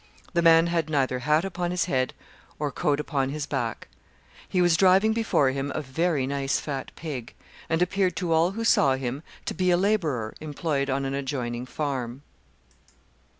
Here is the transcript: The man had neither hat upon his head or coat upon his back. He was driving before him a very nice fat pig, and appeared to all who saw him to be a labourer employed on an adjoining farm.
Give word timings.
The 0.33 0.41
man 0.41 0.65
had 0.65 0.89
neither 0.89 1.19
hat 1.19 1.45
upon 1.45 1.69
his 1.69 1.85
head 1.85 2.15
or 2.57 2.71
coat 2.71 2.99
upon 2.99 3.29
his 3.29 3.45
back. 3.45 3.87
He 4.49 4.59
was 4.59 4.75
driving 4.75 5.13
before 5.13 5.51
him 5.51 5.71
a 5.75 5.81
very 5.83 6.25
nice 6.25 6.59
fat 6.59 6.89
pig, 6.95 7.35
and 7.69 7.83
appeared 7.83 8.15
to 8.15 8.33
all 8.33 8.53
who 8.53 8.63
saw 8.63 8.95
him 8.95 9.21
to 9.45 9.53
be 9.53 9.69
a 9.69 9.77
labourer 9.77 10.33
employed 10.41 10.89
on 10.89 11.05
an 11.05 11.13
adjoining 11.13 11.67
farm. 11.67 12.23